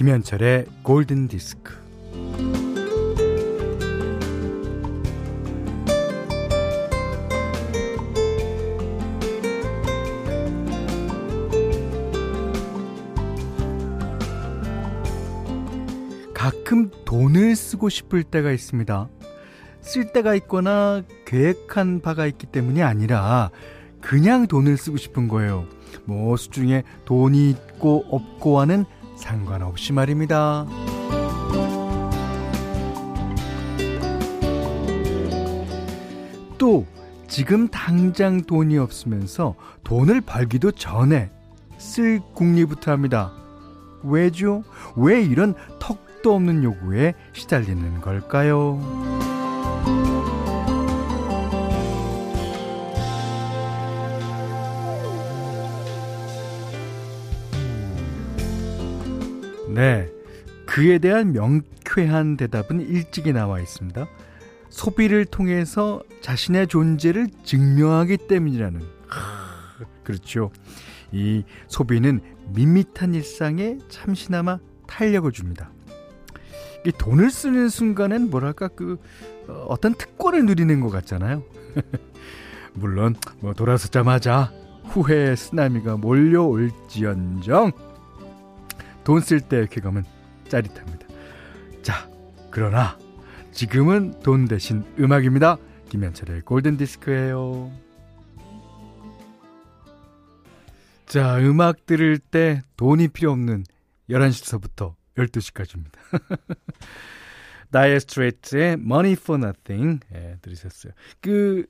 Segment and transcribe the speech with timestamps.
[0.00, 1.74] 김현철의 골든 디스크.
[16.32, 19.06] 가끔 돈을 쓰고 싶을 때가 있습니다.
[19.82, 23.50] 쓸 때가 있거나 계획한 바가 있기 때문이 아니라
[24.00, 25.66] 그냥 돈을 쓰고 싶은 거예요.
[26.06, 28.86] 뭐 수중에 돈이 있고 없고와는
[29.20, 30.66] 상관없이 말입니다.
[36.58, 36.86] 또
[37.28, 41.30] 지금 당장 돈이 없으면서 돈을 벌기도 전에
[41.78, 43.32] 쓸 궁리부터 합니다.
[44.02, 44.64] 왜죠?
[44.96, 49.19] 왜 이런 턱도 없는 요구에 시달리는 걸까요?
[59.74, 60.08] 네.
[60.66, 64.06] 그에 대한 명쾌한 대답은 일찍이 나와 있습니다.
[64.68, 68.80] 소비를 통해서 자신의 존재를 증명하기 때문이라는.
[70.04, 70.50] 그렇죠.
[71.12, 72.20] 이 소비는
[72.54, 75.70] 밋밋한 일상에 참시나마 탄력을 줍니다.
[76.86, 78.98] 이 돈을 쓰는 순간엔 뭐랄까 그
[79.48, 81.42] 어, 어떤 특권을 누리는 것 같잖아요.
[82.74, 84.52] 물론 뭐 돌아서자마자
[84.84, 87.72] 후회의 쓰나미가 몰려올지언정
[89.10, 90.04] 돈 쓸때 쾌감은
[90.48, 91.08] 짜릿합니다.
[91.82, 92.08] 자,
[92.48, 92.96] 그러나
[93.50, 95.56] 지금은 돈 대신 음악입니다.
[95.88, 97.72] 김현철의 골든 디스크예요.
[101.06, 103.64] 자, 음악 들을 때 돈이 필요 없는
[104.08, 105.98] 11시서부터 12시까지입니다.
[107.72, 110.92] 다이어 스트레이트의 Money for Nothing 예, 들으셨어요.
[111.20, 111.66] 그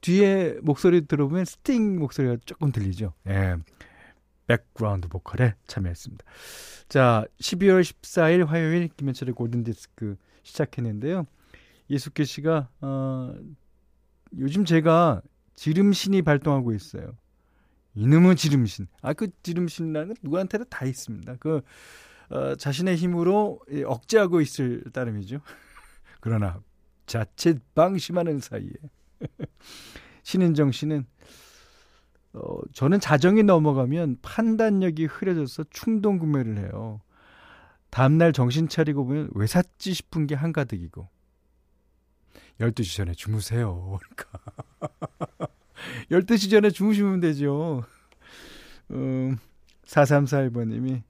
[0.00, 3.12] 뒤에 목소리 들어보면 스팅 목소리가 조금 들리죠.
[3.28, 3.56] 예.
[4.48, 6.24] 백그라운드 보컬에 참여했습니다.
[6.88, 11.26] 자, 12월 14일 화요일 김현철의 골든디스크 시작했는데요.
[11.90, 13.34] 예숙계 씨가 어,
[14.38, 15.22] 요즘 제가
[15.54, 17.16] 지름신이 발동하고 있어요.
[17.94, 18.86] 이놈의 지름신.
[19.02, 21.36] 아, 그 지름신이라는 누구한테도 다 있습니다.
[21.40, 21.62] 그
[22.30, 25.40] 어, 자신의 힘으로 억제하고 있을 따름이죠.
[26.20, 26.60] 그러나
[27.06, 28.70] 자칫 방심하는 사이에
[30.22, 31.06] 신은정 씨는
[32.34, 37.00] 어, 저는 자정이 넘어가면 판단력이 흐려져서 충동 구매를 해요.
[37.90, 41.08] 다음날 정신 차리고 보면 왜 샀지 싶은 게 한가득이고
[42.60, 43.98] 12시 전에 주무세요.
[44.02, 45.48] 그러니까
[46.10, 47.84] 12시 전에 주무시면 되죠.
[48.90, 49.38] 음,
[49.84, 51.02] 4341번님이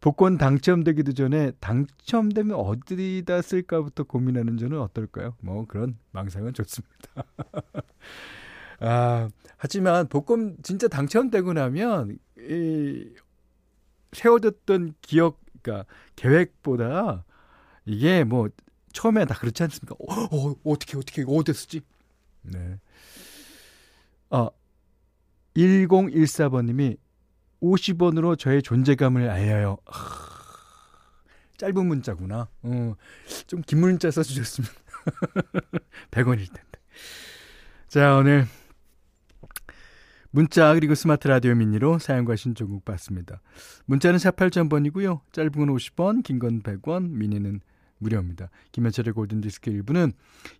[0.00, 5.36] 복권 당첨되기도 전에 당첨되면 어디다 쓸까부터 고민하는 저는 어떨까요?
[5.40, 7.24] 뭐 그런 망상은 좋습니다.
[8.80, 13.08] 아, 하지만 복권 진짜 당첨되고 나면 이
[14.12, 15.86] 세워졌던 기억, 그러니까
[16.16, 17.24] 계획보다
[17.84, 18.48] 이게 뭐
[18.92, 19.94] 처음에 다 그렇지 않습니까?
[20.00, 21.82] 어, 어 어떻게 어떻게 어디 쓰지?
[22.42, 22.78] 네.
[24.30, 24.48] 아,
[25.56, 26.96] 1014번님이
[27.62, 29.76] 50원으로 저의 존재감을 알려요.
[29.86, 29.92] 아,
[31.58, 32.48] 짧은 문자구나.
[32.62, 32.94] 어,
[33.46, 34.70] 좀 긴 문자 써주셨으면
[36.10, 36.70] 100원일 텐데.
[37.88, 38.46] 자, 오늘
[40.30, 43.40] 문자 그리고 스마트 라디오 미니로 사용과 신청곡 받습니다.
[43.86, 45.20] 문자는 48,000번이고요.
[45.32, 47.60] 짧은 건 50원, 긴 건 100원, 미니는
[47.98, 48.48] 무료입니다.
[48.72, 50.12] 김현철의 골든디스크 1부는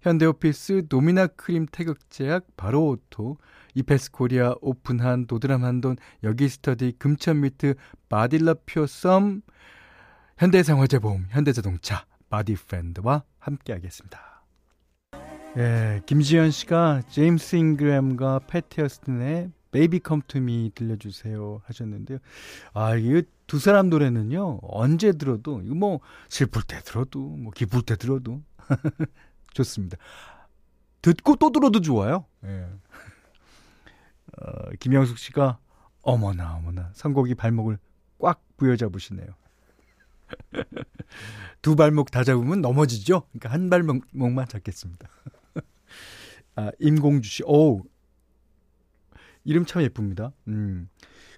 [0.03, 3.38] 현대오피스 도미나 크림 태극제약 바로오토
[3.75, 7.75] 이페스 코리아 오픈한 도드람 한돈 여기스터디 금천미트
[8.10, 9.41] 바딜러 퓨어썸
[10.37, 14.44] 현대생활재보험 현대자동차 바디프렌드와 함께하겠습니다.
[15.56, 22.19] 예, 김지현 씨가 제임스 잉그램과 패티 어스틴의 Baby Come to Me 들려주세요 하셨는데요.
[22.75, 27.96] 아, 이거 두 사람 노래는요, 언제 들어도, 이거 뭐, 슬플 때 들어도, 뭐, 기쁠 때
[27.96, 28.43] 들어도,
[29.55, 29.96] 좋습니다.
[31.02, 32.26] 듣고 또 들어도 좋아요.
[32.44, 32.67] 예.
[34.38, 35.58] 어, 김영숙 씨가,
[36.02, 37.78] 어머나, 어머나, 선곡이 발목을
[38.19, 39.28] 꽉 부여잡으시네요.
[41.62, 43.23] 두 발목 다 잡으면 넘어지죠?
[43.32, 45.08] 그러니까 한 발목만 잡겠습니다.
[46.56, 47.82] 아, 임공주 씨, 오,
[49.44, 50.32] 이름 참 예쁩니다.
[50.48, 50.88] 음.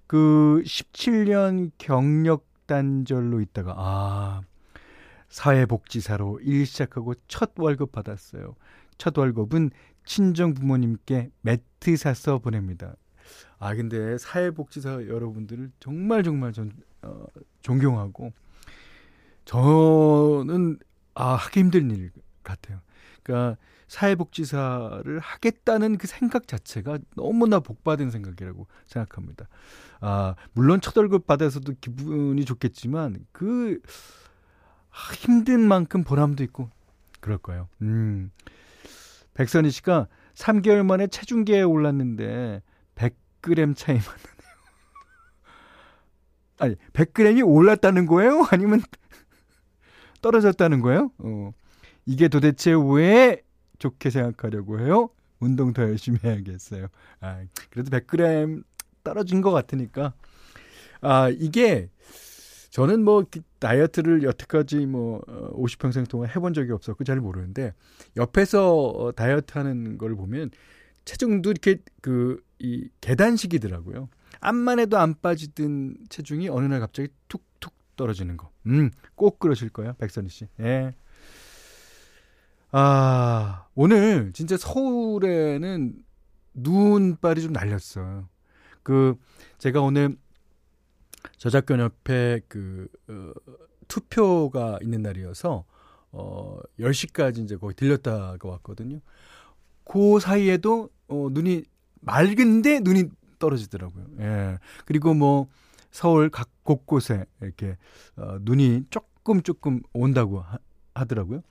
[0.07, 4.43] 그 17년 경력 단절로 있다가 아
[5.29, 8.55] 사회복지사로 일 시작하고 첫 월급 받았어요.
[8.99, 9.71] 첫 월급은
[10.05, 12.97] 친정 부모님께 매트 사서 보냅니다.
[13.59, 16.73] 아 근데 사회복지사 여러분들을 정말 정말 전
[17.03, 17.25] 어,
[17.63, 18.33] 존경하고
[19.45, 20.79] 저는
[21.15, 22.11] 아 하기 힘든 일
[22.43, 22.81] 같아요.
[23.23, 23.59] 그러니까
[23.93, 29.49] 사회복지사를 하겠다는 그 생각 자체가 너무나 복받은 생각이라고 생각합니다.
[30.01, 33.83] 아, 물론 첫 월급 받아서도 기분이 좋겠지만 그
[34.89, 36.71] 아, 힘든 만큼 보람도 있고
[37.21, 37.69] 그럴 거예요.
[37.83, 38.31] 음.
[39.35, 42.63] 백선희 씨가 3개월 만에 체중계에 올랐는데
[42.95, 44.53] 100g 차이 만 나네요.
[46.61, 48.47] 아니, 100g이 올랐다는 거예요?
[48.51, 48.81] 아니면
[50.23, 51.11] 떨어졌다는 거예요?
[51.19, 51.53] 어.
[52.07, 53.43] 이게 도대체 왜
[53.83, 55.11] 좋게 생각하려고 해요?
[55.41, 56.87] 운동 더 열심히 해야겠어요.
[57.21, 58.63] 아, 그래도 100g
[59.03, 60.15] 떨어진 것 같으니까.
[61.01, 61.89] 아, 이게
[62.71, 63.25] 저는 뭐
[63.59, 65.21] 다이어트를 여태까지 뭐
[65.53, 67.75] 50평생 어, 동안 해본 적이 없었고 잘 모르는데
[68.17, 70.51] 옆에서 어, 다이어트 하는 걸 보면
[71.05, 74.09] 체중도 이렇게 그 이 계단식이더라고요.
[74.41, 78.51] 암만 해도 안 빠지던 체중이 어느 날 갑자기 툭툭 떨어지는 거.
[78.67, 80.47] 음, 꼭 그러실 거예요, 백선희 씨.
[80.61, 80.95] 예.
[82.75, 85.95] 아, 오늘 진짜 서울에는
[86.55, 88.29] 눈발이 좀 날렸어요.
[88.83, 89.15] 그,
[89.59, 90.17] 제가 오늘
[91.37, 93.33] 저작권 협회 그, 어,
[93.89, 95.65] 투표가 있는 날이어서,
[96.13, 99.01] 어, 10시까지 이제 거기 들렸다가 왔거든요.
[99.85, 101.65] 그 사이에도, 어, 눈이
[102.01, 104.07] 맑은데 눈이 떨어지더라고요.
[104.21, 104.59] 예.
[104.87, 105.47] 그리고 뭐,
[105.91, 107.77] 서울 각 곳곳에 이렇게,
[108.17, 110.57] 어, 눈이 조금 조금 온다고 하,
[110.95, 111.43] 하더라고요.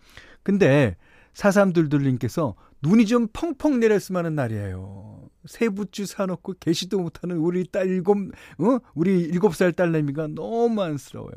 [0.42, 0.96] 근데,
[1.34, 5.30] 4322님께서 눈이 좀 펑펑 내렸으면 하는 날이에요.
[5.46, 8.80] 세부주 사놓고 계시도 못하는 우리 딸 일곱, 어?
[8.94, 11.34] 우리 일곱 살 딸내미가 너무 안쓰러워요.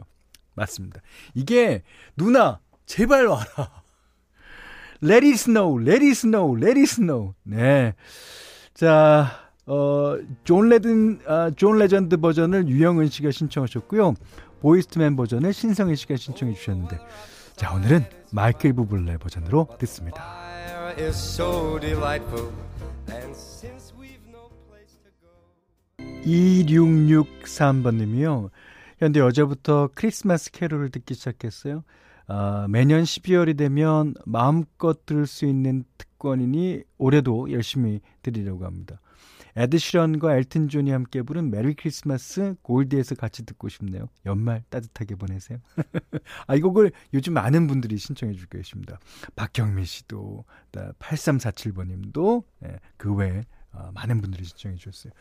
[0.55, 1.01] 맞습니다.
[1.35, 1.83] 이게,
[2.17, 3.47] 누나, 제발 와라.
[5.03, 7.35] Let it snow, let it snow, let it snow.
[7.43, 7.95] 네.
[8.73, 14.15] 자, 어, 존 레든, 아, 존 레전드 버전을 유영은 씨가 신청하셨고요.
[14.61, 16.99] 보이즈 투 맨 버전을 신성희 씨가 신청해 주셨는데,
[17.57, 20.25] 자, 오늘은 마이클 부블레 버전으로 듣습니다.
[26.25, 28.51] 2663번님이요.
[28.99, 31.85] 현디 어제부터 크리스마스 캐롤을 듣기 시작했어요.
[32.27, 39.01] 아, 매년 12월이 되면 마음껏 들을 수 있는 특권이니 올해도 열심히 들으려고 합니다.
[39.57, 44.09] 에드시런과 엘튼 존이 함께 부른 Merry Christmas 골드에서 같이 듣고 싶네요.
[44.27, 45.59] 연말 따뜻하게 보내세요.
[46.47, 48.99] 아, 이 곡을 요즘 많은 분들이 신청해 주고 계십니다.
[49.37, 55.13] 박경민 씨도, 8347번님도, 예, 그 외에 어, 많은 분들이 신청해 주셨어요.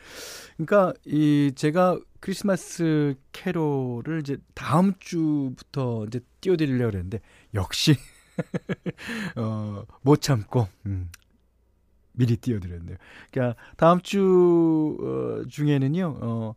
[0.56, 7.20] 그러니까 이 제가 크리스마스 캐롤을 이제 다음 주부터 이제 띄워드리려고 했는데
[7.54, 7.96] 역시
[9.36, 11.10] 어 못 참고 음,
[12.14, 12.96] 미리 띄워드렸네요.
[13.30, 16.54] 그러니까 다음 주 어, 중에는요, 어,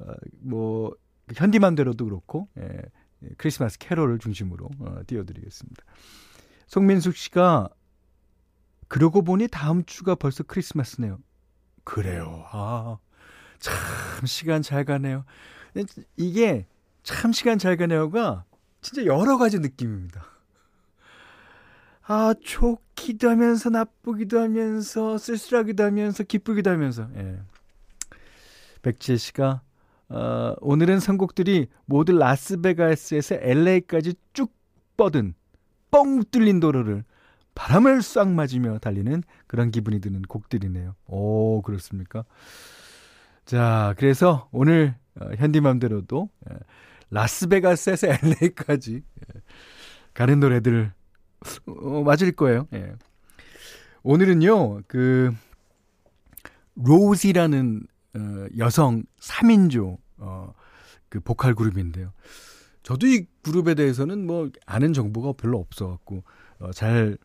[0.00, 0.94] 어, 뭐
[1.34, 2.82] 현디맘대로도 그렇고 예,
[3.36, 5.82] 크리스마스 캐롤을 중심으로 어, 띄워드리겠습니다.
[6.66, 7.68] 송민숙 씨가
[8.88, 11.18] 그러고 보니 다음 주가 벌써 크리스마스네요.
[11.84, 12.44] 그래요.
[12.50, 12.98] 아,
[13.58, 13.74] 참
[14.26, 15.24] 시간 잘 가네요.
[16.16, 16.66] 이게
[17.02, 18.44] 참 시간 잘 가네요가
[18.80, 20.24] 진짜 여러 가지 느낌입니다.
[22.12, 27.08] 아, 좋기도 하면서 나쁘기도 하면서 쓸쓸하기도 하면서 기쁘기도 하면서.
[27.14, 27.38] 예.
[28.82, 29.62] 백지혜 씨가
[30.08, 34.52] 어, 오늘은 선곡들이 모두 라스베가스에서 LA까지 쭉
[34.96, 35.34] 뻗은
[35.92, 37.04] 뻥 뚫린 도로를
[37.54, 40.96] 바람을 싹 맞으며 달리는 그런 기분이 드는 곡들이네요.
[41.06, 42.24] 오, 그렇습니까?
[43.44, 46.56] 자, 그래서 오늘 어, 현디맘대로도 예,
[47.10, 49.40] 라스베가스에서 LA까지 예,
[50.12, 50.92] 가는 노래들
[51.66, 52.66] 어, 맞을 거예요.
[52.72, 52.94] 예.
[54.02, 55.32] 오늘은요, 그,
[56.74, 60.52] 로즈라는 어, 여성 3인조, 어,
[61.08, 62.12] 그 보컬 그룹인데요.
[62.82, 66.24] 저도 이 그룹에 대해서는 뭐 아는 정보가 별로 없어갖고,
[66.58, 67.18] 어, 잘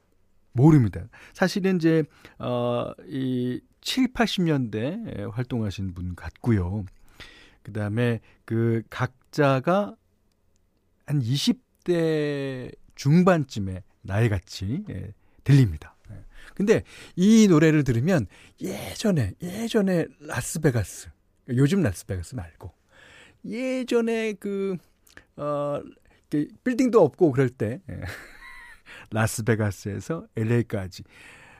[0.51, 1.07] 모릅니다.
[1.34, 2.03] 사실은 이제,
[2.39, 6.86] 어, 이 7, 80년대 활동하신 분 같고요.
[7.62, 9.95] 그 다음에 그 각자가
[11.05, 15.95] 한 20대 중반쯤에 나이같이 예, 들립니다.
[16.12, 16.15] 예.
[16.53, 16.83] 근데
[17.15, 18.27] 이 노래를 들으면
[18.62, 21.09] 예전에 예전에 라스베가스
[21.50, 22.71] 요즘 라스베가스 말고
[23.45, 24.77] 예전에 그
[25.38, 25.81] 어
[26.63, 28.01] 빌딩도 없고 그럴 때 예.
[29.12, 31.03] 라스베가스에서 LA까지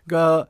[0.06, 0.48] 그러니까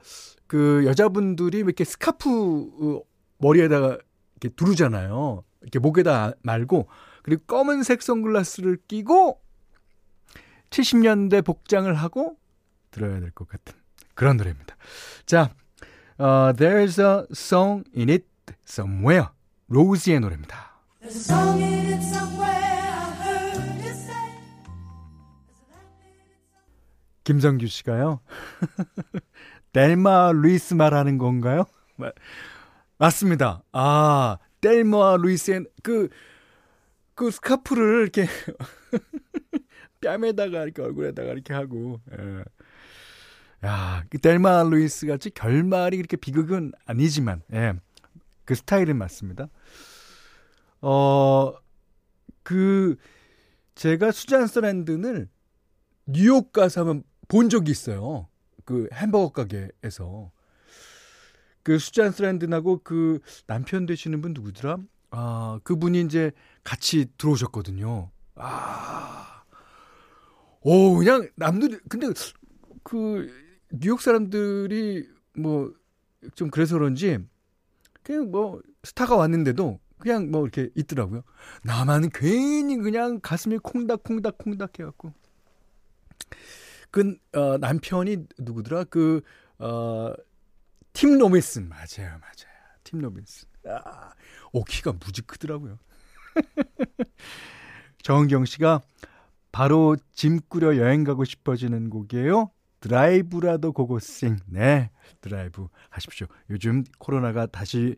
[0.48, 3.02] 그 여자분들이 이렇게 스카프
[3.38, 3.98] 머리에다가
[4.42, 5.44] 이렇게 두르잖아요.
[5.62, 6.88] 이렇게 목에다 말고
[7.24, 9.42] 그리고 검은색 선글라스를 끼고
[10.70, 12.38] 70년대 복장을 하고
[12.92, 13.74] 들어야 될 것 같은
[14.14, 14.76] 그런 노래입니다.
[15.26, 15.50] 자,
[16.20, 18.26] uh, There's a song in it
[18.68, 19.28] somewhere.
[19.68, 20.76] 로즈의 노래입니다.
[27.24, 28.20] 김성규 씨가요.
[29.74, 31.66] 델마 루이스 말하는 건가요?
[32.98, 33.64] 맞습니다.
[33.72, 36.10] 아, 델마 루이스의 그,
[37.16, 38.28] 그 스카프를 이렇게
[40.06, 42.44] 뺨에다가 이렇게 얼굴에다가 이렇게 하고, 예.
[43.68, 47.74] 야, 그 델마 루이스 같이 결말이 그렇게 비극은 아니지만, 예.
[48.46, 49.48] 그 스타일은 맞습니다.
[50.82, 51.54] 어,
[52.44, 52.96] 그,
[53.74, 55.28] 제가 수잔 스랜드는
[56.06, 58.28] 뉴욕 가서 한번 본 적이 있어요.
[58.64, 60.32] 그 햄버거 가게에서.
[61.64, 64.78] 그 수잔 스랜드하고 그 남편 되시는 분 누구더라?
[65.10, 66.32] 아, 그분이 이제
[66.64, 68.12] 같이 들어오셨거든요.
[68.36, 69.25] 아.
[70.66, 72.08] 오, 그냥 남들이, 근데
[72.84, 73.30] 그
[73.72, 75.08] 뉴욕 사람들이
[75.38, 75.72] 뭐
[76.34, 77.20] 좀 그래서 그런지
[78.04, 81.24] 그냥 뭐 스타가 왔는데도 그냥 뭐 이렇게 있더라고요.
[81.64, 85.14] 나만 괜히 그냥 가슴이 콩닥콩닥 콩닥 해갖고.
[86.92, 88.86] 그, 어, 남편이 누구더라?
[88.86, 89.22] 그,
[89.60, 90.14] 어,
[90.94, 91.68] 팀 로빈슨.
[91.68, 92.56] 맞아요, 맞아요.
[92.84, 93.48] 팀 로빈슨.
[93.68, 94.12] 아,
[94.54, 95.78] 오, 키가 무지 크더라고요.
[98.04, 98.82] 정은경 씨가
[99.56, 102.52] 바로 짐 꾸려 여행 가고 싶어지는 곡이에요.
[102.82, 104.36] 드라이브라도 고고싱.
[104.48, 104.90] 네.
[105.22, 106.28] 드라이브 하십시오.
[106.50, 107.96] 요즘 코로나가 다시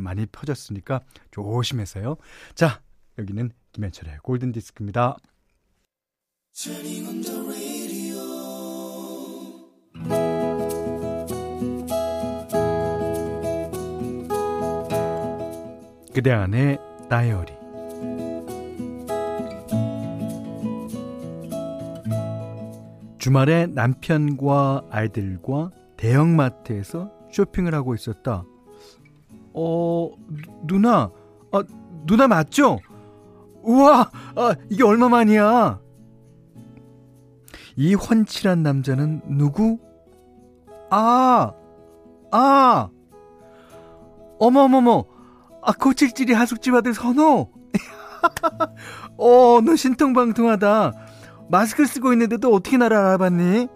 [0.00, 2.16] 많이 퍼졌으니까 조심해서요.
[2.54, 2.80] 자,
[3.18, 5.18] 여기는 김현철의 골든 디스크입니다.
[16.14, 16.78] 그대 안의
[17.10, 17.63] 다이어리
[23.24, 28.44] 주말에 남편과 아이들과 대형마트에서 쇼핑을 하고 있었다.
[29.54, 30.10] 어,
[30.66, 31.10] 누나,
[31.50, 31.62] 아,
[32.04, 32.80] 누나 맞죠?
[33.62, 35.80] 우와, 아, 이게 얼마만이야?
[37.76, 39.78] 이 훤칠한 남자는 누구?
[40.90, 41.54] 아,
[42.30, 42.90] 아,
[44.38, 45.06] 어머머머,
[45.62, 47.50] 아, 고칠질이 하숙집 아들 선호.
[49.16, 51.03] 어, 너 신통방통하다.
[51.54, 53.68] 마스크 쓰고 있는데도 어떻게 나를 알아봤니?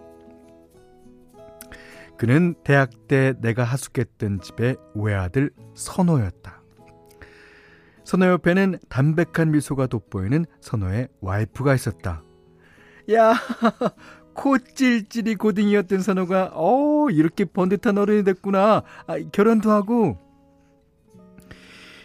[2.17, 6.61] 그는 대학 때 내가 하숙했던 집의 외아들 선호였다.
[8.03, 12.21] 선호 옆에는 담백한 미소가 돋보이는 선호의 와이프가 있었다.
[13.13, 13.33] 야,
[14.35, 18.83] 코찔찔이 고딩이었던 선호가, 어, 이렇게 번듯한 어른이 됐구나.
[19.07, 20.17] 아, 결혼도 하고.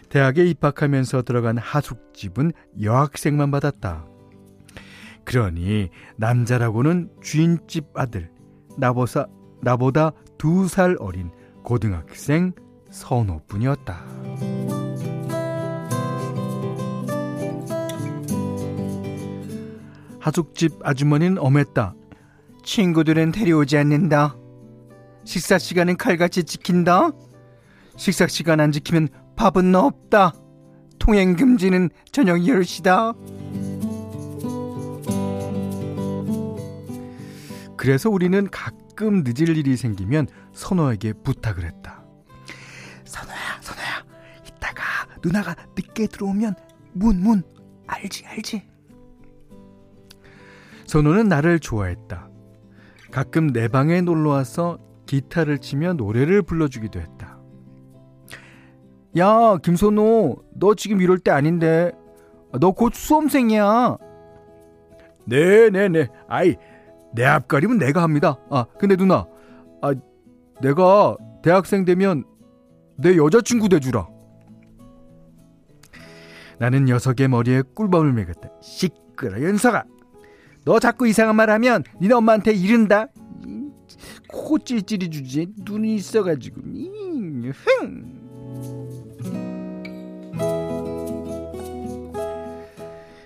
[0.09, 4.14] 대학에 입학하면서 들어간 하숙집은 여학생만 받았다.
[5.25, 8.31] 그러니 남자라고는 주인집 아들
[8.77, 9.27] 나보사,
[9.63, 11.31] 나보다 두 살 어린
[11.63, 12.53] 고등학생
[12.91, 14.05] 선호뿐이었다.
[20.21, 21.95] 하숙집 아주머니는 엄했다.
[22.65, 24.37] 친구들은 데려오지 않는다.
[25.25, 27.11] 식사 시간은 칼같이 지킨다.
[27.97, 30.33] 식사 시간 안 지키면 밥은 없다.
[30.99, 33.15] 통행 금지는 저녁 10시다.
[37.85, 42.03] 그래서 우리는 가끔 늦을 일이 생기면 선호에게 부탁을 했다.
[43.05, 44.05] 선호야, 선호야,
[44.47, 44.83] 이따가
[45.23, 46.55] 누나가 늦게 들어오면
[46.95, 47.43] 문, 문,
[47.87, 48.67] 알지, 알지?
[50.87, 52.31] 선호는 나를 좋아했다.
[53.11, 57.39] 가끔 내 방에 놀러 와서 기타를 치며 노래를 불러주기도 했다.
[59.19, 61.93] 야, 김선호, 너 지금 이럴 때 아닌데.
[62.59, 63.99] 너 곧 수험생이야.
[65.27, 65.71] 네네네.
[65.71, 66.09] 네, 네.
[66.29, 66.57] 아이,
[67.15, 68.39] 내 앞가림은 내가 합니다.
[68.51, 69.27] 아, 근데 누나,
[69.83, 69.95] 아,
[70.61, 72.25] 내가 대학생 되면
[72.97, 74.09] 내 여자친구 돼주라.
[76.59, 78.49] 나는 녀석의 머리에 꿀밤을 매겼다.
[78.61, 79.85] 시끄러, 연석아.
[80.65, 83.09] 너 자꾸 이상한 말 하면 니네 엄마한테 이른다.
[84.29, 85.49] 코 찔찔이 주지.
[85.59, 86.61] 눈이 있어가지고.
[86.61, 88.24] 흥.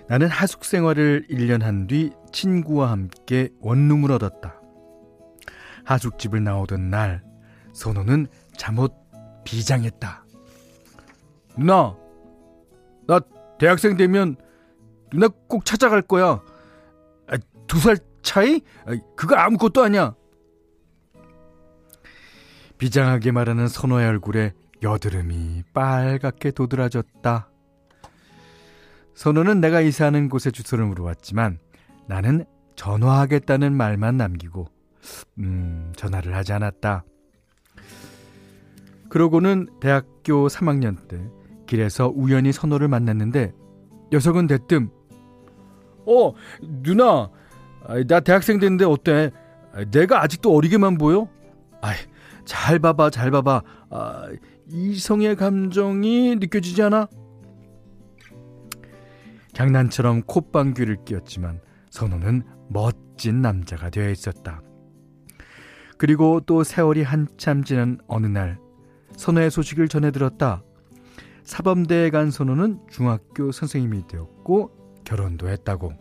[0.09, 4.59] 나는 하숙 생활을 1년 한 뒤 친구와 함께 원룸을 얻었다.
[5.85, 7.23] 하숙집을 나오던 날,
[7.73, 8.93] 선호는 잠옷
[9.43, 10.25] 비장했다.
[11.57, 11.95] 누나,
[13.07, 13.19] 나
[13.59, 14.35] 대학생 되면
[15.11, 16.41] 누나 꼭 찾아갈 거야.
[17.27, 17.37] 아,
[17.67, 18.61] 두살 차이?
[18.85, 20.15] 아, 그거 아무것도 아니야.
[22.77, 27.48] 비장하게 말하는 선호의 얼굴에 여드름이 빨갛게 도드라졌다.
[29.19, 31.59] 선우는 내가 이사하는 곳의 주소를 물어봤지만
[32.07, 32.45] 나는
[32.77, 34.67] 전화하겠다는 말만 남기고
[35.39, 37.03] 음, 전화를 하지 않았다.
[39.09, 41.21] 그러고는 대학교 3학년 때
[41.67, 43.51] 길에서 우연히 선호를 만났는데
[44.13, 44.89] 녀석은 대뜸
[46.05, 47.29] 어 누나
[48.07, 49.31] 나 대학생 됐는데 어때
[49.91, 51.27] 내가 아직도 어리게만 보여?
[51.81, 51.97] 아이,
[52.45, 53.63] 잘 봐봐, 잘 봐봐.
[53.89, 54.29] 아,
[54.69, 57.09] 이성의 감정이 느껴지지 않아?
[59.59, 64.61] 장난처럼 콧방귀를 뀌었지만 선호는 멋진 남자가 되어 있었다.
[65.97, 68.57] 그리고 또 세월이 한참 지난 어느 날
[69.17, 70.63] 선호의 소식을 전해 들었다.
[71.43, 75.91] 사범대에 간 선호는 중학교 선생님이 되었고 결혼도 했다고.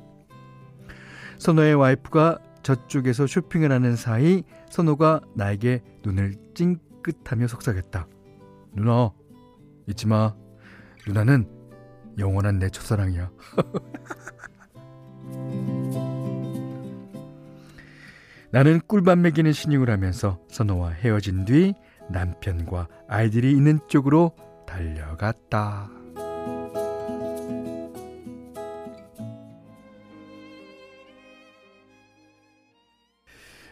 [1.39, 8.07] 선호의 와이프가 저쪽에서 쇼핑을 하는 사이 선호가 나에게 눈을 찡긋하며 속삭였다.
[8.75, 9.11] 누나,
[9.89, 10.37] 잊지 마.
[11.09, 11.58] 누나는
[12.19, 13.31] 영원한 내 첫사랑이야.
[18.51, 21.75] 나는 꿀밤 먹이는 신용을 하면서 선호와 헤어진 뒤
[22.11, 24.35] 남편과 아이들이 있는 쪽으로
[24.67, 25.91] 달려갔다.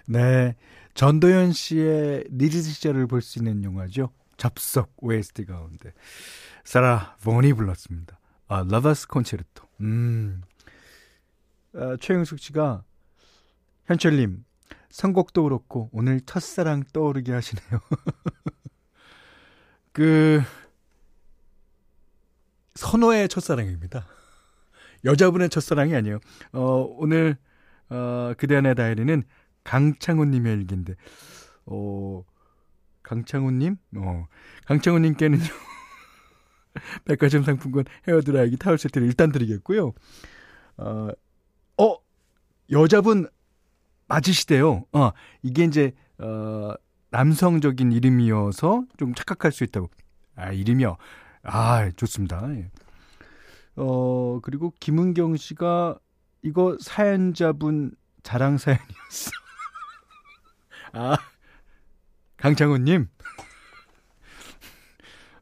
[0.07, 0.55] 네.
[0.95, 4.11] 전도연 씨의 리즈 시절을 볼 수 있는 영화죠.
[4.37, 5.93] 접속 OST 가운데.
[6.65, 8.19] 사라 본이 불렀습니다.
[8.49, 9.67] A Lover's Concerto.
[9.81, 10.43] 음.
[11.75, 12.85] 아, 최영숙 씨가
[13.87, 14.45] 현철님
[14.91, 17.81] 선곡도 그렇고 오늘 첫사랑 떠오르게 하시네요.
[19.93, 20.43] 그
[22.75, 24.07] 선호의 첫사랑입니다.
[25.05, 26.21] 여자분의 첫사랑이 아니에요.
[26.53, 26.61] 어,
[26.99, 27.37] 오늘
[27.89, 29.23] 어, 그대 안의 다이리는
[29.65, 30.95] 강창훈 님의 일기인데
[31.67, 32.25] 어,
[33.03, 33.77] 강창훈 님?
[33.97, 34.27] 어,
[34.67, 35.45] 강창훈 님께는요.
[37.05, 39.93] 백화점 상품권 헤어드라이기 타월 세트를 일단 드리겠고요.
[40.79, 41.09] 어,
[41.79, 41.97] 어
[42.71, 43.29] 여자분
[44.09, 44.85] 맞으시대요.
[44.93, 45.11] 어,
[45.43, 46.75] 이게 이제, 어,
[47.11, 49.89] 남성적인 이름이어서 좀 착각할 수 있다고.
[50.37, 50.97] 아, 이름이요?
[51.43, 52.49] 아, 좋습니다.
[52.57, 52.71] 예.
[53.77, 55.99] 어, 그리고 김은경 씨가
[56.43, 59.31] 이거 사연자분 자랑 사연이었어.
[60.93, 61.17] 아,
[62.37, 63.09] 강창훈님.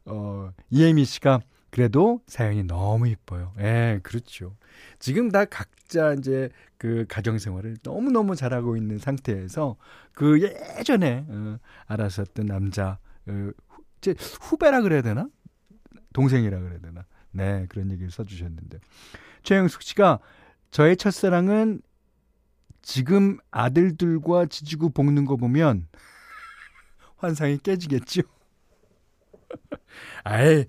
[0.05, 3.53] 어, 이혜미 씨가 그래도 사연이 너무 이뻐요.
[3.59, 4.55] 예, 그렇죠.
[4.99, 9.75] 지금 다 각자 이제 그 가정 생활을 너무너무 잘하고 있는 상태에서
[10.13, 13.51] 그 예전에 어, 알았었던 남자 어,
[13.97, 15.27] 이제 후배라 그래야 되나?
[16.13, 17.05] 동생이라 그래야 되나?
[17.31, 18.79] 네, 그런 얘기를 써 주셨는데.
[19.43, 20.19] 최영숙 씨가
[20.71, 21.81] 저의 첫사랑은
[22.81, 25.87] 지금 아들들과 지지고 볶는 거 보면
[27.17, 28.21] 환상이 깨지겠죠.
[30.23, 30.65] 아예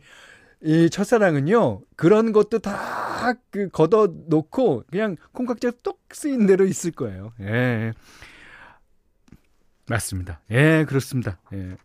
[0.63, 3.07] 이 첫사랑은요 그런 것도 다
[3.51, 7.33] 그 걷어 놓고 그냥 콩깍지가 똑 쓰인 대로 있을 거예요.
[7.41, 7.93] 예.
[9.89, 10.41] 맞습니다.
[10.51, 11.41] 예, 그렇습니다.
[11.53, 11.77] 예.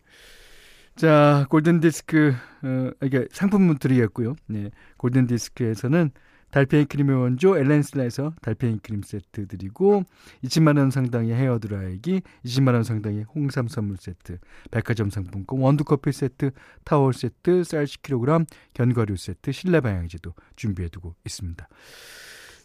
[0.96, 4.34] 자, 골든 디스크 어 이게 상품문 드리겠고요.
[4.46, 4.70] 네.
[4.98, 6.10] 골든 디스크에서는
[6.52, 10.04] 달팽이 크림의 원조 엘렌슬라에서 달팽이 크림 세트 드리고
[10.44, 14.38] 20만 원 상당의 헤어 드라이기, 20만 원 상당의 홍삼 선물 세트,
[14.70, 16.50] 백화점 상품권 원두 커피 세트,
[16.84, 21.66] 타월 세트, 쌀 10kg, 견과류 세트, 실내 방향제도 준비해 두고 있습니다.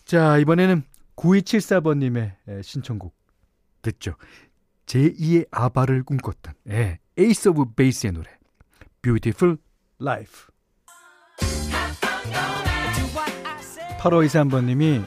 [0.03, 0.83] 자, 이번에는
[1.15, 3.15] 9274번 님의 신청곡
[3.81, 4.15] 듣죠.
[4.85, 8.29] 제2의 아바를 꿈꿨던 예, 에이스 오브 베이스의 노래
[9.01, 9.57] Beautiful
[10.01, 10.47] Life
[14.07, 15.05] 8523번님이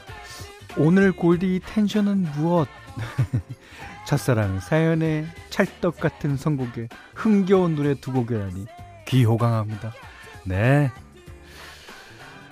[0.77, 2.67] 오늘 골디 텐션은 무엇?
[4.05, 8.65] 첫사랑 사연에 찰떡 같은 선곡에 흥겨운 노래 두 곡이라니
[9.07, 9.93] 귀호강합니다.
[10.45, 10.91] 네.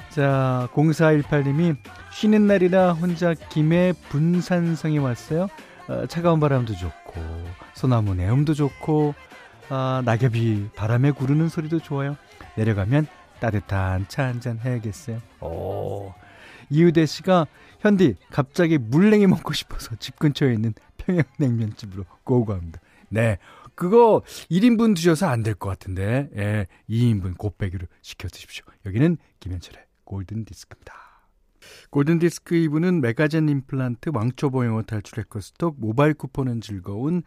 [0.10, 1.76] 자, 0418님이
[2.12, 5.48] 쉬는 날이라 혼자 김해 분산성에 왔어요.
[5.88, 7.22] 어, 차가운 바람도 좋고,
[7.74, 9.16] 소나무 내음도 좋고,
[9.70, 12.16] 아, 낙엽이 바람에 구르는 소리도 좋아요.
[12.56, 13.08] 내려가면
[13.40, 15.20] 따뜻한 차 한잔 해야겠어요.
[15.42, 16.14] 오,
[16.70, 17.48] 이유대 씨가
[17.80, 22.80] 현디 갑자기 물냉이 먹고 싶어서 집 근처에 있는 평양냉면집으로 go go 합니다.
[23.10, 23.38] 네.
[23.76, 26.30] 그거 1인분 드셔서 안 될 것 같은데.
[26.36, 26.68] 예.
[26.90, 28.66] 2인분 곱빼기로 시켜 드십시오.
[28.86, 30.94] 여기는 김현철의 골든 디스크입니다.
[31.90, 37.24] 골든 디스크 2부는 메가젠 임플란트, 왕초보 영어 탈출 에코스톡, 모바일 쿠폰은 즐거운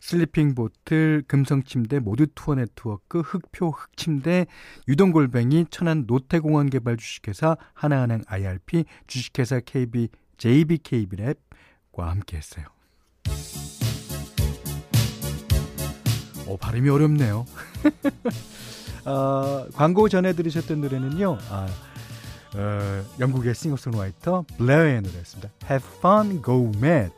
[0.00, 4.46] 슬리핑 보틀, 금성 침대, 모두 투어 네트워크, 흑표 흑침대,
[4.88, 12.66] 유동골뱅이, 천안 노태공원 개발 주식회사, 하나은행 IRP, 주식회사 KB, JBKB랩과 함께 했어요.
[16.48, 17.46] 어, 발음이 어렵네요.
[19.04, 21.68] 어, 광고 전에 들으셨던 노래는요, 아,
[22.54, 25.50] 어, 영국의 싱어송라이터 블레어의 노래였습니다.
[25.70, 27.12] Have fun, go mad.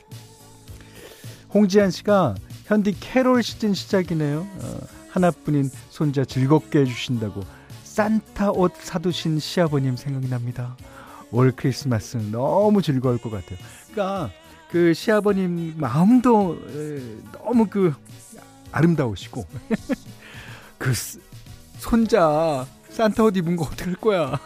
[1.52, 2.34] 홍지한 씨가
[2.66, 4.40] 현디 캐롤 시즌 시작이네요.
[4.40, 7.42] 어, 하나뿐인 손자 즐겁게 해주신다고
[7.84, 10.76] 산타 옷 사두신 시아버님 생각이 납니다.
[11.30, 13.58] 올 크리스마스 너무 즐거울 것 같아요.
[13.90, 14.30] 그러니까
[14.70, 16.58] 그 시아버님 마음도
[17.32, 17.94] 너무 그
[18.72, 19.46] 아름다우시고
[20.78, 20.92] 그
[21.78, 24.40] 손자 산타 옷 입은 거 어떡할 거야.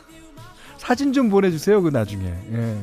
[0.89, 1.83] 사진 좀 보내주세요.
[1.83, 2.25] 그 나중에.
[2.53, 2.79] 예.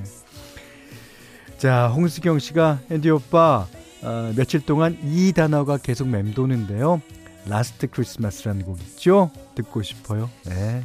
[1.57, 3.65] 자, 홍수경 씨가 앤디 오빠
[4.03, 7.01] 어, 며칠 동안 이 단어가 계속 맴도는데요.
[7.47, 9.31] Last Christmas라는 곡 있죠?
[9.55, 10.29] 듣고 싶어요.
[10.43, 10.83] 네.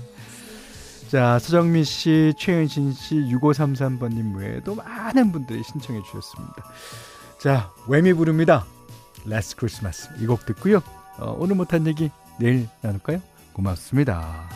[1.11, 6.65] 자, 서정민 씨, 최은신 씨, 6533번님 외에도 많은 분들이 신청해 주셨습니다.
[7.39, 8.65] 자, 웸이 부릅니다.
[9.27, 10.09] Last Christmas.
[10.21, 10.79] 이 곡 듣고요.
[11.19, 13.21] 어, 오늘 못한 얘기 내일 나눌까요?
[13.53, 14.49] 고맙습니다.